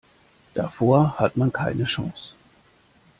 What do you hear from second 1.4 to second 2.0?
keine